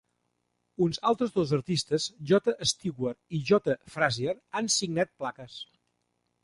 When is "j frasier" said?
3.51-4.37